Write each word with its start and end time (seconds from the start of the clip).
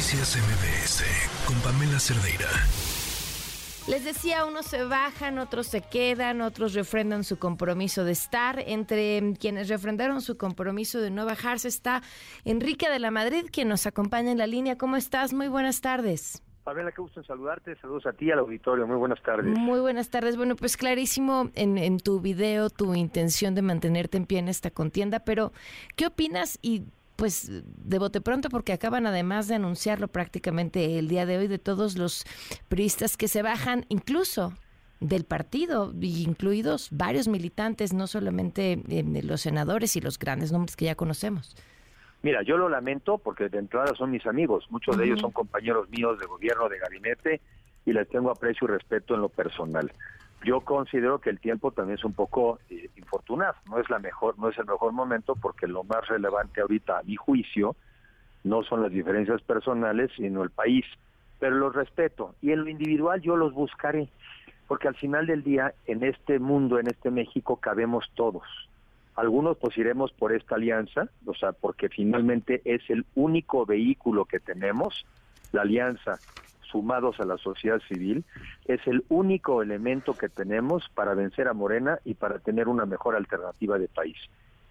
Noticias 0.00 0.38
MBS 0.38 1.04
con 1.46 1.60
Pamela 1.60 1.98
Cerdeira. 1.98 2.48
Les 3.86 4.02
decía, 4.02 4.46
unos 4.46 4.64
se 4.64 4.82
bajan, 4.84 5.38
otros 5.38 5.66
se 5.66 5.82
quedan, 5.82 6.40
otros 6.40 6.72
refrendan 6.72 7.22
su 7.22 7.38
compromiso 7.38 8.02
de 8.04 8.12
estar. 8.12 8.64
Entre 8.66 9.34
quienes 9.38 9.68
refrendaron 9.68 10.22
su 10.22 10.38
compromiso 10.38 11.02
de 11.02 11.10
no 11.10 11.26
bajarse 11.26 11.68
está 11.68 12.00
Enrique 12.46 12.88
de 12.88 12.98
la 12.98 13.10
Madrid, 13.10 13.44
quien 13.52 13.68
nos 13.68 13.86
acompaña 13.86 14.32
en 14.32 14.38
la 14.38 14.46
línea. 14.46 14.78
¿Cómo 14.78 14.96
estás? 14.96 15.34
Muy 15.34 15.48
buenas 15.48 15.82
tardes. 15.82 16.42
Pamela, 16.64 16.92
qué 16.92 17.02
gusto 17.02 17.20
en 17.20 17.26
saludarte. 17.26 17.76
Saludos 17.76 18.06
a 18.06 18.14
ti 18.14 18.24
y 18.24 18.30
al 18.30 18.38
auditorio. 18.38 18.86
Muy 18.86 18.96
buenas 18.96 19.22
tardes. 19.22 19.46
Muy 19.46 19.80
buenas 19.80 20.08
tardes. 20.08 20.38
Bueno, 20.38 20.56
pues 20.56 20.78
clarísimo 20.78 21.50
en, 21.54 21.76
en 21.76 21.98
tu 21.98 22.20
video 22.20 22.70
tu 22.70 22.94
intención 22.94 23.54
de 23.54 23.60
mantenerte 23.60 24.16
en 24.16 24.24
pie 24.24 24.38
en 24.38 24.48
esta 24.48 24.70
contienda, 24.70 25.20
pero 25.20 25.52
¿qué 25.94 26.06
opinas 26.06 26.58
y 26.62 26.84
pues 27.20 27.50
de 27.62 27.98
bote 27.98 28.22
pronto 28.22 28.48
porque 28.48 28.72
acaban 28.72 29.06
además 29.06 29.46
de 29.46 29.56
anunciarlo 29.56 30.08
prácticamente 30.08 30.98
el 30.98 31.06
día 31.06 31.26
de 31.26 31.36
hoy 31.36 31.48
de 31.48 31.58
todos 31.58 31.98
los 31.98 32.24
priistas 32.68 33.18
que 33.18 33.28
se 33.28 33.42
bajan 33.42 33.84
incluso 33.90 34.54
del 35.00 35.24
partido, 35.24 35.92
incluidos 36.00 36.88
varios 36.90 37.28
militantes, 37.28 37.92
no 37.92 38.06
solamente 38.06 38.82
eh, 38.88 39.22
los 39.22 39.42
senadores 39.42 39.96
y 39.96 40.00
los 40.00 40.18
grandes 40.18 40.50
nombres 40.50 40.76
que 40.76 40.86
ya 40.86 40.94
conocemos. 40.94 41.54
Mira, 42.22 42.42
yo 42.42 42.56
lo 42.56 42.70
lamento 42.70 43.18
porque 43.18 43.50
de 43.50 43.58
entrada 43.58 43.94
son 43.98 44.10
mis 44.10 44.26
amigos, 44.26 44.66
muchos 44.70 44.96
de 44.96 45.04
ellos 45.04 45.20
son 45.20 45.30
compañeros 45.30 45.90
míos 45.90 46.18
de 46.18 46.24
gobierno, 46.24 46.70
de 46.70 46.78
gabinete, 46.78 47.42
y 47.84 47.92
les 47.92 48.08
tengo 48.08 48.30
aprecio 48.30 48.66
y 48.66 48.70
respeto 48.70 49.14
en 49.14 49.20
lo 49.20 49.28
personal 49.28 49.92
yo 50.44 50.60
considero 50.62 51.20
que 51.20 51.30
el 51.30 51.40
tiempo 51.40 51.70
también 51.70 51.98
es 51.98 52.04
un 52.04 52.12
poco 52.12 52.58
eh, 52.70 52.88
infortunado, 52.96 53.54
no 53.68 53.78
es 53.78 53.88
la 53.90 53.98
mejor, 53.98 54.38
no 54.38 54.48
es 54.48 54.58
el 54.58 54.66
mejor 54.66 54.92
momento 54.92 55.36
porque 55.36 55.66
lo 55.66 55.84
más 55.84 56.06
relevante 56.08 56.60
ahorita 56.60 56.98
a 56.98 57.02
mi 57.02 57.16
juicio 57.16 57.76
no 58.42 58.62
son 58.62 58.82
las 58.82 58.90
diferencias 58.90 59.42
personales, 59.42 60.10
sino 60.16 60.42
el 60.42 60.50
país, 60.50 60.84
pero 61.38 61.56
los 61.56 61.74
respeto 61.74 62.34
y 62.40 62.52
en 62.52 62.64
lo 62.64 62.70
individual 62.70 63.20
yo 63.20 63.36
los 63.36 63.52
buscaré, 63.52 64.08
porque 64.66 64.88
al 64.88 64.96
final 64.96 65.26
del 65.26 65.42
día 65.42 65.74
en 65.86 66.02
este 66.04 66.38
mundo, 66.38 66.78
en 66.78 66.88
este 66.88 67.10
México 67.10 67.56
cabemos 67.56 68.10
todos. 68.14 68.44
Algunos 69.16 69.58
pues 69.58 69.76
iremos 69.76 70.12
por 70.12 70.32
esta 70.32 70.54
alianza, 70.54 71.08
o 71.26 71.34
sea, 71.34 71.52
porque 71.52 71.90
finalmente 71.90 72.62
es 72.64 72.88
el 72.88 73.04
único 73.14 73.66
vehículo 73.66 74.24
que 74.24 74.40
tenemos, 74.40 75.04
la 75.52 75.62
alianza 75.62 76.18
sumados 76.70 77.18
a 77.20 77.24
la 77.24 77.38
sociedad 77.38 77.80
civil, 77.88 78.24
es 78.66 78.80
el 78.86 79.04
único 79.08 79.62
elemento 79.62 80.14
que 80.14 80.28
tenemos 80.28 80.88
para 80.94 81.14
vencer 81.14 81.48
a 81.48 81.54
Morena 81.54 81.98
y 82.04 82.14
para 82.14 82.38
tener 82.38 82.68
una 82.68 82.86
mejor 82.86 83.16
alternativa 83.16 83.78
de 83.78 83.88
país. 83.88 84.16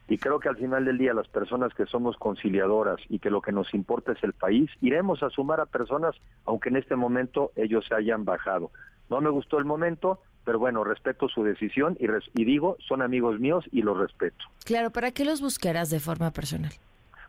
Y 0.07 0.17
creo 0.17 0.39
que 0.39 0.49
al 0.49 0.57
final 0.57 0.85
del 0.85 0.97
día 0.97 1.13
las 1.13 1.27
personas 1.27 1.71
que 1.75 1.85
somos 1.85 2.17
conciliadoras 2.17 2.99
y 3.09 3.19
que 3.19 3.29
lo 3.29 3.41
que 3.41 3.51
nos 3.51 3.73
importa 3.75 4.13
es 4.13 4.23
el 4.23 4.33
país, 4.33 4.71
iremos 4.81 5.21
a 5.21 5.29
sumar 5.29 5.59
a 5.59 5.67
personas, 5.67 6.15
aunque 6.45 6.69
en 6.69 6.77
este 6.77 6.95
momento 6.95 7.51
ellos 7.55 7.85
se 7.87 7.93
hayan 7.93 8.25
bajado. 8.25 8.71
No 9.09 9.21
me 9.21 9.29
gustó 9.29 9.59
el 9.59 9.65
momento, 9.65 10.19
pero 10.45 10.57
bueno, 10.57 10.83
respeto 10.83 11.29
su 11.29 11.43
decisión 11.43 11.95
y, 11.99 12.07
y 12.41 12.45
digo, 12.45 12.75
son 12.87 13.03
amigos 13.03 13.39
míos 13.39 13.65
y 13.71 13.83
los 13.83 13.97
respeto. 13.99 14.45
Claro, 14.65 14.89
¿para 14.89 15.11
qué 15.11 15.25
los 15.25 15.41
buscarás 15.41 15.91
de 15.91 15.99
forma 15.99 16.31
personal? 16.31 16.71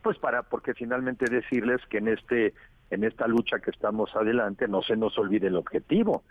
Pues 0.02 0.16
para, 0.16 0.42
porque 0.42 0.72
finalmente 0.72 1.27
decirles 1.30 1.82
que 1.90 1.98
en 1.98 2.08
este 2.08 2.55
en 2.91 3.05
esta 3.05 3.27
lucha 3.27 3.60
que 3.60 3.70
estamos 3.70 4.14
adelante 4.14 4.69
no 4.69 4.83
se 4.83 4.96
nos 4.96 5.16
olvide 5.19 5.46
el 5.46 5.56
objetivo, 5.56 6.22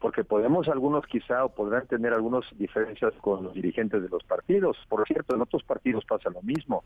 porque 0.00 0.24
podemos 0.24 0.68
algunos 0.68 1.06
quizá 1.06 1.44
o 1.44 1.48
podrán 1.48 1.86
tener 1.86 2.12
algunas 2.12 2.44
diferencias 2.58 3.12
con 3.20 3.44
los 3.44 3.54
dirigentes 3.54 4.02
de 4.02 4.08
los 4.08 4.22
partidos. 4.24 4.76
Por 4.88 5.06
cierto, 5.06 5.34
en 5.34 5.42
otros 5.42 5.62
partidos 5.62 6.04
pasa 6.04 6.30
lo 6.30 6.42
mismo. 6.42 6.84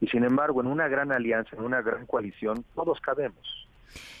Y 0.00 0.08
sin 0.08 0.24
embargo, 0.24 0.60
en 0.60 0.66
una 0.66 0.88
gran 0.88 1.12
alianza, 1.12 1.56
en 1.56 1.62
una 1.62 1.80
gran 1.80 2.06
coalición, 2.06 2.64
todos 2.74 3.00
cabemos. 3.00 3.68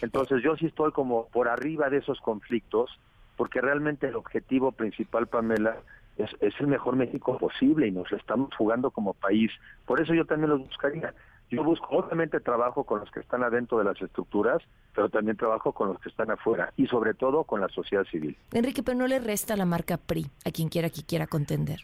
Entonces 0.00 0.42
yo 0.42 0.56
sí 0.56 0.66
estoy 0.66 0.92
como 0.92 1.28
por 1.28 1.48
arriba 1.48 1.90
de 1.90 1.98
esos 1.98 2.20
conflictos, 2.20 2.98
porque 3.36 3.60
realmente 3.60 4.08
el 4.08 4.16
objetivo 4.16 4.72
principal, 4.72 5.26
Pamela, 5.26 5.76
es, 6.16 6.54
el 6.60 6.66
mejor 6.66 6.96
México 6.96 7.36
posible 7.38 7.86
y 7.86 7.90
nos 7.90 8.10
estamos 8.12 8.54
jugando 8.56 8.90
como 8.90 9.14
país. 9.14 9.50
Por 9.84 10.00
eso 10.00 10.14
yo 10.14 10.24
también 10.24 10.50
los 10.50 10.60
buscaría. 10.60 11.14
Yo 11.50 11.62
busco, 11.62 11.86
obviamente 11.96 12.40
trabajo 12.40 12.84
con 12.84 13.00
los 13.00 13.10
que 13.10 13.20
están 13.20 13.44
adentro 13.44 13.78
de 13.78 13.84
las 13.84 14.00
estructuras, 14.02 14.62
pero 14.94 15.08
también 15.08 15.36
trabajo 15.36 15.72
con 15.72 15.88
los 15.88 16.00
que 16.00 16.08
están 16.08 16.30
afuera 16.30 16.72
y 16.76 16.86
sobre 16.88 17.14
todo 17.14 17.44
con 17.44 17.60
la 17.60 17.68
sociedad 17.68 18.04
civil. 18.04 18.36
Enrique, 18.52 18.82
pero 18.82 18.98
no 18.98 19.06
le 19.06 19.20
resta 19.20 19.54
la 19.56 19.64
marca 19.64 19.96
PRI 19.96 20.26
a 20.44 20.50
quien 20.50 20.68
quiera 20.68 20.90
que 20.90 21.04
quiera 21.04 21.26
contender. 21.26 21.80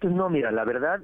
Pues 0.00 0.12
no, 0.12 0.28
mira, 0.28 0.50
la 0.50 0.64
verdad, 0.64 1.00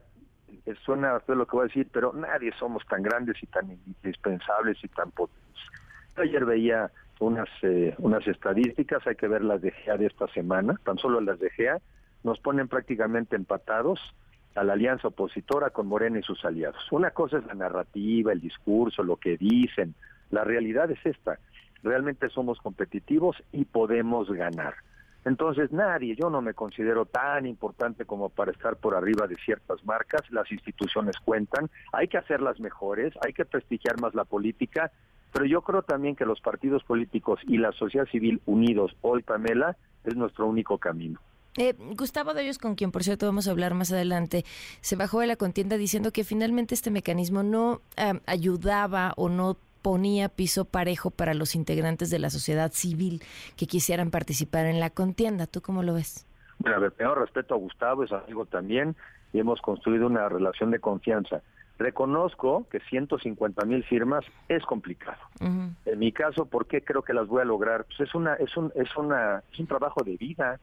eh, 0.66 0.74
suena 0.84 1.16
a 1.16 1.34
lo 1.34 1.46
que 1.46 1.56
voy 1.56 1.64
a 1.64 1.68
decir, 1.68 1.88
pero 1.90 2.12
nadie 2.12 2.52
somos 2.58 2.84
tan 2.86 3.02
grandes 3.02 3.42
y 3.42 3.46
tan 3.46 3.70
indispensables 3.70 4.76
y 4.84 4.88
tan 4.88 5.10
potentes. 5.10 5.42
Ayer 6.16 6.44
veía 6.44 6.90
unas 7.20 7.48
eh, 7.62 7.94
unas 7.98 8.26
estadísticas, 8.26 9.06
hay 9.06 9.16
que 9.16 9.28
ver 9.28 9.42
las 9.42 9.62
de 9.62 9.70
GEA 9.70 9.96
de 9.96 10.06
esta 10.06 10.28
semana, 10.28 10.78
tan 10.84 10.98
solo 10.98 11.20
las 11.20 11.38
de 11.38 11.50
GEA, 11.50 11.80
nos 12.22 12.38
ponen 12.40 12.68
prácticamente 12.68 13.34
empatados 13.36 14.00
a 14.54 14.64
la 14.64 14.74
alianza 14.74 15.08
opositora 15.08 15.70
con 15.70 15.86
Morena 15.86 16.18
y 16.18 16.22
sus 16.22 16.44
aliados. 16.44 16.80
Una 16.92 17.10
cosa 17.10 17.38
es 17.38 17.46
la 17.46 17.54
narrativa, 17.54 18.32
el 18.32 18.40
discurso, 18.40 19.02
lo 19.02 19.16
que 19.16 19.36
dicen. 19.36 19.94
La 20.30 20.44
realidad 20.44 20.90
es 20.90 21.04
esta. 21.04 21.38
Realmente 21.82 22.28
somos 22.28 22.58
competitivos 22.60 23.36
y 23.52 23.64
podemos 23.64 24.30
ganar. 24.30 24.74
Entonces 25.24 25.72
nadie, 25.72 26.16
yo 26.16 26.28
no 26.28 26.42
me 26.42 26.52
considero 26.52 27.06
tan 27.06 27.46
importante 27.46 28.04
como 28.04 28.28
para 28.28 28.52
estar 28.52 28.76
por 28.76 28.94
arriba 28.94 29.26
de 29.26 29.36
ciertas 29.36 29.84
marcas, 29.84 30.22
las 30.30 30.50
instituciones 30.52 31.16
cuentan, 31.24 31.70
hay 31.92 32.08
que 32.08 32.18
hacerlas 32.18 32.60
mejores, 32.60 33.14
hay 33.24 33.32
que 33.32 33.46
prestigiar 33.46 33.98
más 34.00 34.14
la 34.14 34.24
política, 34.24 34.92
pero 35.32 35.46
yo 35.46 35.62
creo 35.62 35.82
también 35.82 36.14
que 36.14 36.26
los 36.26 36.40
partidos 36.40 36.84
políticos 36.84 37.40
y 37.46 37.56
la 37.56 37.72
sociedad 37.72 38.06
civil 38.06 38.42
unidos 38.44 38.94
hoy, 39.00 39.22
Pamela, 39.22 39.76
es 40.04 40.14
nuestro 40.14 40.46
único 40.46 40.76
camino. 40.76 41.18
Eh, 41.56 41.74
Gustavo 41.96 42.34
de 42.34 42.42
ellos, 42.42 42.58
con 42.58 42.74
quien 42.74 42.90
por 42.90 43.04
cierto 43.04 43.26
vamos 43.26 43.46
a 43.46 43.52
hablar 43.52 43.74
más 43.74 43.92
adelante, 43.92 44.44
se 44.80 44.96
bajó 44.96 45.20
de 45.20 45.26
la 45.26 45.36
contienda 45.36 45.76
diciendo 45.76 46.10
que 46.10 46.24
finalmente 46.24 46.74
este 46.74 46.90
mecanismo 46.90 47.42
no 47.42 47.80
ayudaba 48.26 49.12
o 49.16 49.28
no 49.28 49.56
ponía 49.84 50.30
piso 50.30 50.64
parejo 50.64 51.10
para 51.10 51.34
los 51.34 51.54
integrantes 51.54 52.08
de 52.08 52.18
la 52.18 52.30
sociedad 52.30 52.72
civil 52.72 53.22
que 53.54 53.66
quisieran 53.66 54.10
participar 54.10 54.64
en 54.64 54.80
la 54.80 54.88
contienda. 54.88 55.46
¿Tú 55.46 55.60
cómo 55.60 55.82
lo 55.82 55.92
ves? 55.92 56.26
Bueno, 56.58 56.78
a 56.78 56.80
ver, 56.80 56.92
tengo 56.92 57.14
respeto 57.14 57.54
a 57.54 57.58
Gustavo, 57.58 58.02
es 58.02 58.10
amigo 58.10 58.46
también, 58.46 58.96
y 59.34 59.40
hemos 59.40 59.60
construido 59.60 60.06
una 60.06 60.26
relación 60.30 60.70
de 60.70 60.78
confianza. 60.78 61.42
Reconozco 61.78 62.66
que 62.70 62.80
150 62.80 63.64
mil 63.66 63.84
firmas 63.84 64.24
es 64.48 64.64
complicado. 64.64 65.18
En 65.40 65.98
mi 65.98 66.12
caso, 66.12 66.46
¿por 66.46 66.66
qué 66.66 66.82
creo 66.82 67.02
que 67.02 67.12
las 67.12 67.26
voy 67.26 67.42
a 67.42 67.44
lograr? 67.44 67.84
Pues 67.84 68.08
es 68.08 68.14
una, 68.14 68.34
es 68.36 68.56
un, 68.56 68.72
es 68.76 68.96
una, 68.96 69.42
es 69.52 69.58
un 69.58 69.66
trabajo 69.66 70.02
de 70.02 70.16
vida. 70.16 70.60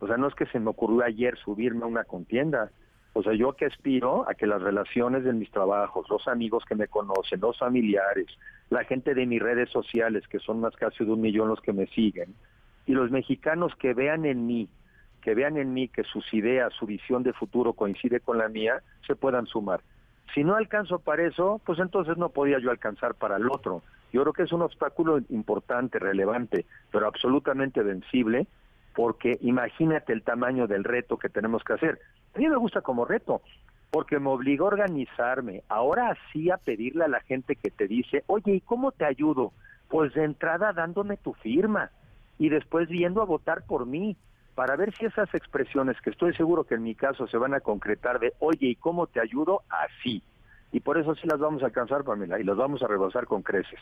O 0.00 0.06
sea, 0.06 0.16
no 0.16 0.28
es 0.28 0.34
que 0.34 0.46
se 0.46 0.60
me 0.60 0.70
ocurrió 0.70 1.04
ayer 1.04 1.36
subirme 1.38 1.84
a 1.84 1.88
una 1.88 2.04
contienda. 2.04 2.70
O 3.14 3.22
sea, 3.22 3.32
yo 3.34 3.54
que 3.54 3.66
aspiro 3.66 4.28
a 4.28 4.34
que 4.34 4.46
las 4.46 4.62
relaciones 4.62 5.24
de 5.24 5.32
mis 5.32 5.50
trabajos, 5.50 6.08
los 6.08 6.28
amigos 6.28 6.64
que 6.64 6.74
me 6.74 6.86
conocen, 6.86 7.40
los 7.40 7.58
familiares, 7.58 8.26
la 8.70 8.84
gente 8.84 9.14
de 9.14 9.26
mis 9.26 9.42
redes 9.42 9.70
sociales, 9.70 10.28
que 10.28 10.38
son 10.38 10.60
más 10.60 10.76
casi 10.76 11.04
de 11.04 11.10
un 11.10 11.20
millón 11.20 11.48
los 11.48 11.60
que 11.60 11.72
me 11.72 11.86
siguen, 11.88 12.34
y 12.86 12.92
los 12.92 13.10
mexicanos 13.10 13.74
que 13.76 13.92
vean 13.92 14.24
en 14.24 14.46
mí, 14.46 14.68
que 15.22 15.34
vean 15.34 15.56
en 15.56 15.74
mí 15.74 15.88
que 15.88 16.04
sus 16.04 16.32
ideas, 16.32 16.72
su 16.74 16.86
visión 16.86 17.22
de 17.22 17.32
futuro 17.32 17.72
coincide 17.72 18.20
con 18.20 18.38
la 18.38 18.48
mía, 18.48 18.82
se 19.06 19.16
puedan 19.16 19.46
sumar. 19.46 19.80
Si 20.34 20.44
no 20.44 20.54
alcanzo 20.54 20.98
para 20.98 21.26
eso, 21.26 21.60
pues 21.64 21.78
entonces 21.78 22.16
no 22.16 22.28
podía 22.28 22.58
yo 22.60 22.70
alcanzar 22.70 23.14
para 23.14 23.36
el 23.36 23.50
otro. 23.50 23.82
Yo 24.12 24.22
creo 24.22 24.32
que 24.32 24.42
es 24.44 24.52
un 24.52 24.62
obstáculo 24.62 25.18
importante, 25.30 25.98
relevante, 25.98 26.66
pero 26.90 27.06
absolutamente 27.06 27.82
vencible 27.82 28.46
porque 28.98 29.38
imagínate 29.42 30.12
el 30.12 30.24
tamaño 30.24 30.66
del 30.66 30.82
reto 30.82 31.18
que 31.18 31.28
tenemos 31.28 31.62
que 31.62 31.74
hacer. 31.74 32.00
A 32.34 32.38
mí 32.40 32.48
me 32.48 32.56
gusta 32.56 32.80
como 32.80 33.04
reto, 33.04 33.42
porque 33.92 34.18
me 34.18 34.28
obliga 34.28 34.64
a 34.64 34.66
organizarme, 34.66 35.62
ahora 35.68 36.18
sí 36.32 36.50
a 36.50 36.56
pedirle 36.56 37.04
a 37.04 37.08
la 37.08 37.20
gente 37.20 37.54
que 37.54 37.70
te 37.70 37.86
dice, 37.86 38.24
oye, 38.26 38.54
¿y 38.54 38.60
cómo 38.60 38.90
te 38.90 39.04
ayudo? 39.04 39.52
Pues 39.88 40.14
de 40.14 40.24
entrada 40.24 40.72
dándome 40.72 41.16
tu 41.16 41.32
firma 41.34 41.92
y 42.40 42.48
después 42.48 42.88
viendo 42.88 43.22
a 43.22 43.24
votar 43.24 43.64
por 43.66 43.86
mí 43.86 44.16
para 44.56 44.74
ver 44.74 44.92
si 44.96 45.04
esas 45.04 45.32
expresiones 45.32 46.00
que 46.00 46.10
estoy 46.10 46.34
seguro 46.34 46.64
que 46.64 46.74
en 46.74 46.82
mi 46.82 46.96
caso 46.96 47.28
se 47.28 47.38
van 47.38 47.54
a 47.54 47.60
concretar 47.60 48.18
de, 48.18 48.32
oye, 48.40 48.66
¿y 48.66 48.74
cómo 48.74 49.06
te 49.06 49.20
ayudo? 49.20 49.62
Así 49.68 50.24
y 50.70 50.80
por 50.80 50.98
eso 50.98 51.14
sí 51.14 51.26
las 51.26 51.38
vamos 51.38 51.62
a 51.62 51.66
alcanzar, 51.66 52.04
Pamela, 52.04 52.38
y 52.38 52.44
las 52.44 52.56
vamos 52.56 52.82
a 52.82 52.86
rebasar 52.86 53.26
con 53.26 53.42
creces. 53.42 53.80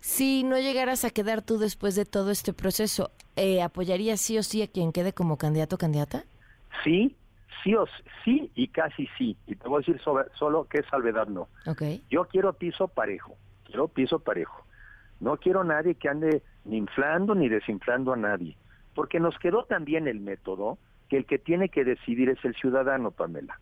Si 0.00 0.44
no 0.44 0.58
llegaras 0.58 1.04
a 1.04 1.10
quedar 1.10 1.42
tú 1.42 1.58
después 1.58 1.94
de 1.94 2.04
todo 2.04 2.30
este 2.30 2.52
proceso, 2.52 3.10
eh, 3.36 3.62
¿apoyarías 3.62 4.20
sí 4.20 4.36
o 4.36 4.42
sí 4.42 4.62
a 4.62 4.66
quien 4.66 4.92
quede 4.92 5.12
como 5.12 5.38
candidato 5.38 5.76
o 5.76 5.78
candidata? 5.78 6.24
Sí, 6.84 7.16
sí 7.62 7.74
o 7.74 7.86
sí 8.24 8.50
y 8.54 8.68
casi 8.68 9.08
sí. 9.16 9.36
Y 9.46 9.56
te 9.56 9.68
voy 9.68 9.82
a 9.82 9.86
decir 9.86 10.00
solo 10.02 10.64
que 10.68 10.82
salvedad 10.84 11.28
no. 11.28 11.48
Okay. 11.66 12.02
Yo 12.10 12.26
quiero 12.26 12.52
piso 12.52 12.88
parejo, 12.88 13.34
quiero 13.64 13.88
piso 13.88 14.18
parejo. 14.18 14.64
No 15.20 15.36
quiero 15.38 15.64
nadie 15.64 15.94
que 15.94 16.08
ande 16.08 16.42
ni 16.64 16.76
inflando 16.76 17.34
ni 17.34 17.48
desinflando 17.48 18.12
a 18.12 18.16
nadie, 18.16 18.56
porque 18.94 19.18
nos 19.18 19.36
quedó 19.38 19.64
también 19.64 20.06
el 20.06 20.20
método 20.20 20.78
que 21.08 21.16
el 21.16 21.26
que 21.26 21.38
tiene 21.38 21.70
que 21.70 21.84
decidir 21.84 22.28
es 22.28 22.44
el 22.44 22.54
ciudadano, 22.54 23.10
Pamela. 23.10 23.58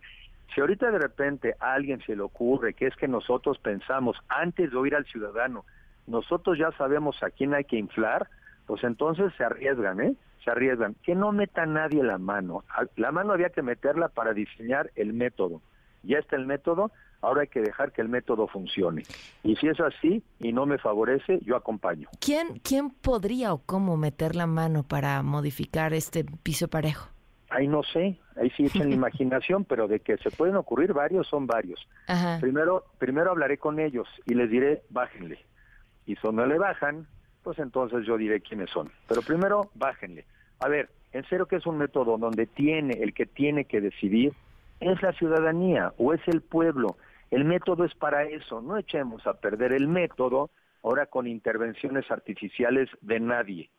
Si 0.55 0.61
ahorita 0.61 0.91
de 0.91 0.99
repente 0.99 1.55
a 1.61 1.75
alguien 1.75 2.01
se 2.07 2.17
le 2.17 2.23
ocurre 2.23 2.75
que 2.75 2.87
es 2.87 2.97
que 2.97 3.09
nosotros 3.09 3.59
pensamos 3.59 4.17
antes 4.29 4.71
de 4.71 4.77
oír 4.77 4.95
al 4.95 5.05
ciudadano 5.07 5.65
nosotros 6.07 6.59
ya 6.59 6.71
sabemos 6.73 7.23
a 7.23 7.31
quién 7.31 7.55
hay 7.55 7.65
que 7.65 7.77
inflar, 7.77 8.29
pues 8.67 8.83
entonces 8.85 9.33
se 9.37 9.45
arriesgan, 9.45 10.01
¿eh? 10.01 10.15
Se 10.45 10.51
arriesgan. 10.51 10.95
Que 11.03 11.15
no 11.15 11.33
meta 11.33 11.67
nadie 11.67 12.03
la 12.03 12.19
mano. 12.19 12.65
La 12.97 13.11
mano 13.13 13.33
había 13.33 13.51
que 13.51 13.63
meterla 13.63 14.09
para 14.09 14.33
diseñar 14.33 14.91
el 14.95 15.13
método. 15.13 15.61
Ya 16.03 16.19
está 16.19 16.37
el 16.37 16.47
método, 16.47 16.93
ahora 17.21 17.43
hay 17.43 17.49
que 17.49 17.61
dejar 17.61 17.91
que 17.91 18.01
el 18.01 18.09
método 18.09 18.47
funcione. 18.47 19.03
Y 19.43 19.57
si 19.57 19.67
es 19.67 19.81
así 19.81 20.23
y 20.39 20.53
no 20.53 20.67
me 20.67 20.79
favorece, 20.79 21.41
yo 21.43 21.57
acompaño. 21.57 22.09
¿Quién, 22.21 22.61
quién 22.63 22.91
podría 22.91 23.53
o 23.53 23.59
cómo 23.59 23.97
meter 23.97 24.37
la 24.37 24.47
mano 24.47 24.85
para 24.85 25.21
modificar 25.23 25.93
este 25.95 26.25
piso 26.45 26.69
parejo? 26.69 27.16
Ahí 27.57 27.69
no 27.69 27.83
sé, 27.83 28.19
ahí 28.37 28.51
sí 28.51 28.67
echan 28.67 28.91
la 28.91 28.95
imaginación, 29.03 29.65
pero 29.65 29.89
de 29.89 30.01
que 30.01 30.19
se 30.19 30.31
pueden 30.31 30.57
ocurrir 30.57 30.93
varios, 30.93 31.27
son 31.27 31.47
varios. 31.47 31.89
Primero, 32.39 32.85
primero 32.99 33.31
hablaré 33.31 33.57
con 33.57 33.81
ellos 33.81 34.07
y 34.27 34.35
les 34.35 34.51
diré, 34.51 34.83
bájenle. 34.91 35.39
Y 36.05 36.17
si 36.17 36.29
no 36.29 36.45
le 36.45 36.59
bajan, 36.59 37.07
pues 37.43 37.59
entonces 37.59 38.07
yo 38.07 38.19
diré 38.19 38.43
quiénes 38.43 38.69
son. 38.69 38.91
Pero 39.09 39.23
primero, 39.23 39.71
bájenle. 39.75 40.27
A 40.61 40.69
ver, 40.69 40.91
en 41.13 41.25
serio 41.31 41.47
que 41.47 41.57
es 41.57 41.65
un 41.65 41.79
método 41.79 42.19
donde 42.19 42.47
tiene, 42.47 42.99
el 43.01 43.15
que 43.15 43.25
tiene 43.25 43.65
que 43.65 43.81
decidir, 43.81 44.35
es 44.81 45.01
la 45.01 45.15
ciudadanía 45.15 45.95
o 45.97 46.13
es 46.13 46.21
el 46.27 46.43
pueblo. 46.43 46.99
El 47.31 47.47
método 47.47 47.87
es 47.87 47.95
para 47.95 48.25
eso, 48.25 48.61
no 48.61 48.77
echemos 48.77 49.27
a 49.27 49.33
perder 49.33 49.73
el 49.73 49.89
método 49.89 50.51
ahora 50.83 51.07
con 51.07 51.27
intervenciones 51.27 52.11
artificiales 52.11 52.91
de 53.01 53.19
nadie. 53.19 53.71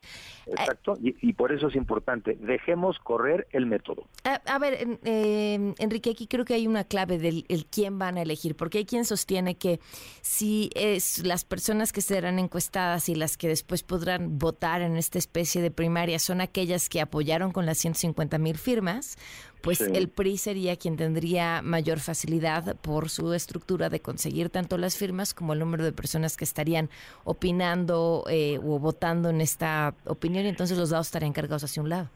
Exacto, 0.50 0.98
y, 1.00 1.32
por 1.32 1.52
eso 1.52 1.68
es 1.68 1.76
importante, 1.76 2.36
dejemos 2.40 2.98
correr 2.98 3.46
el 3.52 3.66
método. 3.66 4.06
A, 4.24 4.58
ver, 4.58 4.98
eh, 5.04 5.74
Enrique, 5.78 6.10
aquí 6.10 6.26
creo 6.26 6.44
que 6.44 6.54
hay 6.54 6.66
una 6.66 6.84
clave 6.84 7.18
del 7.18 7.44
el 7.48 7.66
quién 7.66 7.98
van 7.98 8.16
a 8.18 8.22
elegir, 8.22 8.56
porque 8.56 8.78
hay 8.78 8.84
quien 8.84 9.04
sostiene 9.04 9.56
que 9.56 9.80
si 10.20 10.70
es 10.74 11.24
las 11.24 11.44
personas 11.44 11.92
que 11.92 12.00
serán 12.00 12.38
encuestadas 12.38 13.08
y 13.08 13.14
las 13.14 13.36
que 13.36 13.48
después 13.48 13.82
podrán 13.82 14.38
votar 14.38 14.82
en 14.82 14.96
esta 14.96 15.18
especie 15.18 15.62
de 15.62 15.70
primaria 15.70 16.18
son 16.18 16.40
aquellas 16.40 16.88
que 16.88 17.00
apoyaron 17.00 17.52
con 17.52 17.66
las 17.66 17.78
150 17.78 18.38
mil 18.38 18.58
firmas, 18.58 19.16
pues 19.62 19.80
el 19.80 20.08
PRI 20.08 20.38
sería 20.38 20.76
quien 20.76 20.96
tendría 20.96 21.62
mayor 21.62 22.00
facilidad 22.00 22.76
por 22.76 23.10
su 23.10 23.32
estructura 23.34 23.88
de 23.88 24.00
conseguir 24.00 24.50
tanto 24.50 24.78
las 24.78 24.96
firmas 24.96 25.34
como 25.34 25.52
el 25.52 25.58
número 25.58 25.84
de 25.84 25.92
personas 25.92 26.36
que 26.36 26.44
estarían 26.44 26.90
opinando 27.24 28.24
eh, 28.30 28.58
o 28.58 28.78
votando 28.78 29.30
en 29.30 29.40
esta 29.40 29.94
opinión 30.06 30.37
y 30.44 30.48
entonces 30.48 30.78
los 30.78 30.90
dados 30.90 31.06
estarían 31.06 31.32
cargados 31.32 31.64
hacia 31.64 31.82
un 31.82 31.88
lado. 31.88 32.08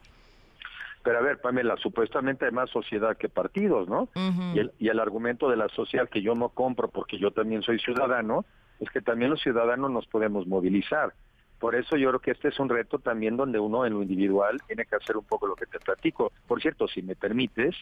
Pero 1.03 1.19
a 1.19 1.23
ver, 1.23 1.41
Pamela, 1.41 1.77
supuestamente 1.79 2.45
hay 2.45 2.53
más 2.53 2.71
sociedad 2.71 3.17
que 3.17 3.29
partidos, 3.29 3.89
¿no? 3.89 4.09
y, 4.55 4.61
el, 4.61 4.73
y 4.79 4.89
el 4.89 5.01
argumento 5.01 5.51
de 5.51 5.57
la 5.57 5.69
sociedad 5.69 6.09
que 6.09 6.23
yo 6.23 6.35
no 6.35 6.51
compro 6.51 6.89
porque 6.89 7.19
yo 7.19 7.33
también 7.33 7.63
soy 7.63 7.79
ciudadano, 7.81 8.45
es 8.79 8.89
que 8.91 9.01
también 9.01 9.31
los 9.31 9.41
ciudadanos 9.41 9.91
nos 9.91 10.07
podemos 10.07 10.47
movilizar. 10.47 11.13
Por 11.59 11.77
eso 11.77 11.97
yo 11.97 12.09
creo 12.09 12.21
que 12.21 12.33
este 12.33 12.49
es 12.49 12.59
un 12.59 12.69
reto 12.69 12.99
también 12.99 13.37
donde 13.37 13.61
uno 13.61 13.87
en 13.87 13.93
lo 13.93 14.03
individual 14.03 14.61
tiene 14.67 14.85
que 14.85 14.97
hacer 14.97 15.17
un 15.17 15.25
poco 15.25 15.47
lo 15.47 15.55
que 15.55 15.67
te 15.67 15.79
platico. 15.79 16.33
Por 16.49 16.61
cierto, 16.61 16.89
si 16.89 17.03
me 17.03 17.15
permites, 17.15 17.77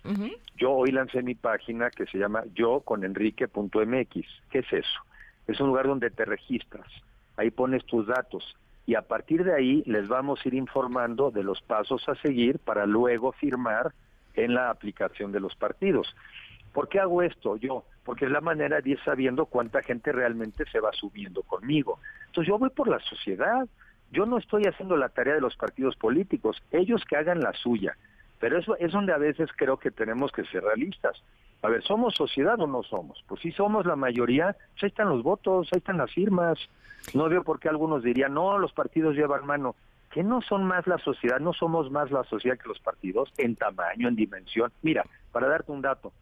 yo 0.56 0.72
hoy 0.72 0.93
lancé 0.93 1.22
mi 1.22 1.34
página 1.34 1.90
que 1.90 2.04
se 2.04 2.19
llama 2.19 2.43
yo 2.54 2.81
con 2.81 3.04
enrique.mx. 3.04 4.26
¿Qué 4.50 4.58
es 4.58 4.72
eso? 4.72 5.00
Es 5.46 5.58
un 5.60 5.69
lugar 5.69 5.86
donde 5.86 6.10
te 6.10 6.26
registras, 6.26 6.86
ahí 7.38 7.50
pones 7.50 7.84
tus 7.86 8.06
datos 8.06 8.54
y 8.87 8.94
a 8.94 9.03
partir 9.03 9.44
de 9.44 9.55
ahí 9.55 9.82
les 9.87 10.09
vamos 10.09 10.41
a 10.44 10.49
ir 10.49 10.55
informando 10.55 11.31
de 11.31 11.44
los 11.44 11.61
pasos 11.62 12.09
a 12.09 12.15
seguir 12.17 12.59
para 12.59 12.87
luego 12.87 13.32
firmar 13.32 13.93
en 14.35 14.55
la 14.55 14.71
aplicación 14.71 15.32
de 15.32 15.41
los 15.41 15.55
partidos. 15.55 16.15
¿Por 16.73 16.88
qué 16.88 17.00
hago 17.00 17.23
esto 17.23 17.56
yo? 17.56 17.85
Porque 18.05 18.27
es 18.27 18.31
la 18.31 18.41
manera 18.41 18.81
de 18.81 18.91
ir 18.91 19.00
sabiendo 19.05 19.47
cuánta 19.47 19.82
gente 19.82 20.12
realmente 20.12 20.65
se 20.71 20.81
va 20.81 20.93
subiendo 20.93 21.43
conmigo. 21.43 21.99
Entonces 22.27 22.49
yo 22.49 22.59
voy 22.59 22.71
por 22.71 22.88
la 22.88 23.00
sociedad, 23.00 23.69
yo 24.12 24.27
no 24.27 24.38
estoy 24.38 24.65
haciendo 24.65 24.97
la 24.97 25.09
tarea 25.09 25.35
de 25.35 25.41
los 25.41 25.56
partidos 25.56 25.97
políticos, 25.97 26.62
ellos 26.71 27.05
que 27.09 27.17
hagan 27.17 27.41
la 27.41 27.53
suya. 27.53 27.97
Pero 28.38 28.59
eso 28.59 28.77
es 28.79 28.93
donde 28.93 29.12
a 29.12 29.19
veces 29.19 29.50
creo 29.55 29.77
que 29.77 29.91
tenemos 29.91 30.32
que 30.32 30.44
ser 30.44 30.65
realistas. 30.65 31.23
A 31.62 31.68
ver, 31.68 31.82
¿somos 31.82 32.14
sociedad 32.14 32.58
o 32.60 32.66
no 32.66 32.82
somos? 32.82 33.22
Pues 33.28 33.42
si 33.42 33.52
somos 33.52 33.84
la 33.84 33.96
mayoría, 33.96 34.56
pues 34.72 34.84
ahí 34.84 34.88
están 34.88 35.10
los 35.10 35.22
votos, 35.22 35.68
ahí 35.72 35.78
están 35.78 35.98
las 35.98 36.10
firmas. 36.12 36.58
No 37.12 37.28
veo 37.28 37.44
por 37.44 37.60
qué 37.60 37.68
algunos 37.68 38.02
dirían, 38.02 38.34
no, 38.34 38.58
los 38.58 38.72
partidos 38.72 39.14
llevan 39.14 39.46
mano. 39.46 39.76
Que 40.10 40.22
no 40.24 40.40
son 40.40 40.64
más 40.64 40.86
la 40.86 40.98
sociedad, 40.98 41.38
no 41.38 41.52
somos 41.52 41.90
más 41.90 42.10
la 42.10 42.24
sociedad 42.24 42.58
que 42.58 42.68
los 42.68 42.80
partidos 42.80 43.32
en 43.36 43.56
tamaño, 43.56 44.08
en 44.08 44.16
dimensión. 44.16 44.72
Mira, 44.82 45.04
para 45.32 45.48
darte 45.48 45.70
un 45.70 45.82
dato, 45.82 46.12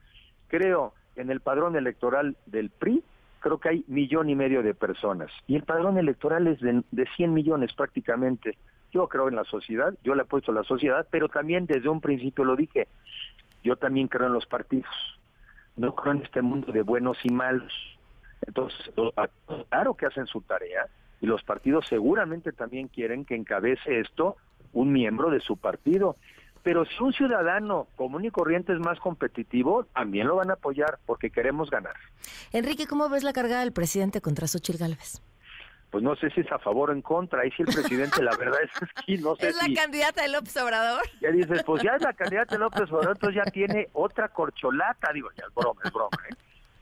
creo 0.48 0.92
en 1.16 1.30
el 1.30 1.40
padrón 1.40 1.76
electoral 1.76 2.36
del 2.46 2.70
PRI, 2.70 3.02
creo 3.40 3.58
que 3.58 3.68
hay 3.68 3.84
millón 3.86 4.28
y 4.28 4.34
medio 4.34 4.62
de 4.62 4.74
personas. 4.74 5.30
Y 5.46 5.54
el 5.54 5.62
padrón 5.62 5.98
electoral 5.98 6.48
es 6.48 6.60
de, 6.60 6.82
de 6.90 7.06
100 7.16 7.32
millones 7.32 7.72
prácticamente. 7.74 8.58
Yo 8.92 9.08
creo 9.08 9.28
en 9.28 9.36
la 9.36 9.44
sociedad, 9.44 9.94
yo 10.02 10.14
le 10.14 10.22
he 10.22 10.26
puesto 10.26 10.50
a 10.50 10.54
la 10.54 10.64
sociedad, 10.64 11.06
pero 11.10 11.28
también 11.28 11.66
desde 11.66 11.88
un 11.88 12.00
principio 12.00 12.44
lo 12.44 12.56
dije, 12.56 12.88
yo 13.62 13.76
también 13.76 14.08
creo 14.08 14.26
en 14.26 14.32
los 14.32 14.46
partidos. 14.46 15.17
No 15.78 15.94
creo 15.94 16.12
en 16.12 16.22
este 16.22 16.42
mundo 16.42 16.72
de 16.72 16.82
buenos 16.82 17.16
y 17.22 17.30
malos. 17.30 17.72
Entonces, 18.46 18.78
claro 19.70 19.94
que 19.94 20.06
hacen 20.06 20.26
su 20.26 20.42
tarea 20.42 20.86
y 21.20 21.26
los 21.26 21.42
partidos 21.42 21.86
seguramente 21.88 22.52
también 22.52 22.88
quieren 22.88 23.24
que 23.24 23.34
encabece 23.34 24.00
esto 24.00 24.36
un 24.72 24.92
miembro 24.92 25.30
de 25.30 25.40
su 25.40 25.56
partido. 25.56 26.16
Pero 26.62 26.84
si 26.84 27.02
un 27.02 27.12
ciudadano 27.12 27.86
común 27.96 28.24
y 28.24 28.30
corriente 28.30 28.72
es 28.72 28.80
más 28.80 28.98
competitivo, 28.98 29.84
también 29.94 30.26
lo 30.26 30.36
van 30.36 30.50
a 30.50 30.54
apoyar 30.54 30.98
porque 31.06 31.30
queremos 31.30 31.70
ganar. 31.70 31.94
Enrique, 32.52 32.86
¿cómo 32.86 33.08
ves 33.08 33.22
la 33.22 33.32
carga 33.32 33.60
del 33.60 33.72
presidente 33.72 34.20
contra 34.20 34.46
Xochitl 34.46 34.78
Gálvez? 34.78 35.22
Pues 35.90 36.04
no 36.04 36.16
sé 36.16 36.30
si 36.30 36.40
es 36.40 36.52
a 36.52 36.58
favor 36.58 36.90
o 36.90 36.92
en 36.92 37.02
contra. 37.02 37.40
Ahí 37.40 37.50
sí 37.52 37.62
el 37.62 37.74
presidente, 37.74 38.22
la 38.22 38.36
verdad 38.36 38.60
es 38.62 39.04
que 39.04 39.18
no 39.18 39.36
sé 39.36 39.48
¿Es 39.48 39.56
la 39.56 39.74
candidata 39.74 40.22
de 40.22 40.28
López 40.28 40.56
Obrador? 40.58 41.02
Ya 41.20 41.30
dices, 41.30 41.62
pues 41.64 41.82
ya 41.82 41.92
es 41.96 42.02
la 42.02 42.12
candidata 42.14 42.54
de 42.54 42.60
López 42.60 42.82
Obrador, 42.90 43.16
entonces 43.16 43.42
ya 43.44 43.50
tiene 43.50 43.88
otra 43.92 44.28
corcholata. 44.28 45.12
Digo, 45.12 45.28
ya 45.36 45.44
es 45.48 45.54
broma, 45.54 45.80
es 45.84 45.92
broma. 45.92 46.18
¿eh? 46.30 46.34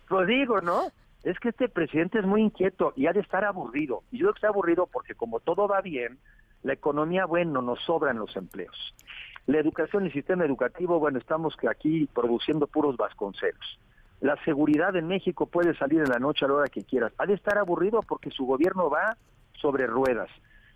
Pues 0.09 0.27
digo, 0.27 0.61
¿no? 0.61 0.91
Es 1.23 1.39
que 1.41 1.49
este 1.51 1.69
presidente 1.69 2.19
es 2.19 2.25
muy 2.25 2.43
inquieto 2.43 2.93
y 2.97 3.07
ha 3.07 3.13
de 3.13 3.21
estar 3.21 3.45
aburrido. 3.45 4.03
Y 4.11 4.19
yo 4.19 4.27
creo 4.27 4.33
que 4.35 4.39
está 4.39 4.49
aburrido 4.49 4.87
porque 4.87 5.15
como 5.15 5.41
todo 5.41 5.67
va 5.69 5.81
bien, 5.81 6.19
la 6.63 6.73
economía, 6.73 7.27
bueno, 7.27 7.63
nos 7.63 7.81
sobran 7.85 8.19
los 8.19 8.35
empleos. 8.37 8.95
La 9.47 9.59
educación 9.59 10.05
y 10.05 10.07
el 10.09 10.13
sistema 10.13 10.45
educativo, 10.45 10.99
bueno, 10.99 11.19
estamos 11.19 11.57
aquí 11.69 12.09
produciendo 12.13 12.67
puros 12.67 12.97
vasconcelos. 12.97 13.79
La 14.21 14.37
seguridad 14.45 14.97
en 14.97 15.09
México 15.09 15.47
puede 15.47 15.77
salir 15.77 16.01
en 16.01 16.09
la 16.09 16.19
noche 16.19 16.45
a 16.45 16.49
la 16.49 16.55
hora 16.55 16.69
que 16.69 16.85
quieras. 16.85 17.13
Ha 17.19 17.27
de 17.27 17.35
estar 17.35 17.59
aburrido 17.59 18.01
porque 18.03 18.31
su 18.31 18.47
gobierno 18.47 18.89
va 18.89 19.17
sobre 19.61 19.87
ruedas. 19.87 20.29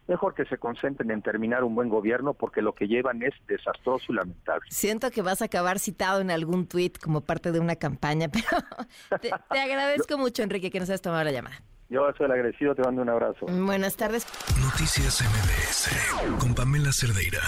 Mejor 0.09 0.35
que 0.35 0.45
se 0.47 0.59
concentren 0.59 1.11
en 1.11 1.23
terminar 1.23 1.63
un 1.63 1.75
buen 1.75 1.89
gobierno 1.89 2.35
porque 2.35 2.63
lo 2.63 2.75
que 2.75 2.89
llevan 2.89 3.23
es 3.23 3.33
desastroso 3.47 4.13
y 4.13 4.17
lamentable. 4.17 4.69
Siento 4.71 5.11
que 5.11 5.23
vas 5.23 5.41
a 5.41 5.45
acabar 5.45 5.79
citado 5.79 6.21
en 6.21 6.31
algún 6.31 6.67
tuit 6.67 6.99
como 6.99 7.21
parte 7.21 7.53
de 7.53 7.61
una 7.61 7.77
campaña, 7.77 8.29
pero 9.09 9.21
te, 9.21 9.31
te 9.51 9.61
agradezco 9.61 10.19
mucho, 10.19 10.43
Enrique, 10.43 10.71
que 10.71 10.81
nos 10.81 10.89
hayas 10.91 11.03
tomado 11.03 11.25
la 11.25 11.33
llamada. 11.33 11.63
Yo 11.89 12.09
soy 12.17 12.27
el 12.27 12.33
agresivo, 12.33 12.75
te 12.75 12.83
mando 12.83 13.03
un 13.03 13.09
abrazo. 13.09 13.47
Buenas 13.47 13.97
tardes. 13.97 14.25
Noticias 14.63 15.23
MBS 15.23 16.39
con 16.39 16.55
Pamela 16.55 16.93
Cerdeira. 16.93 17.41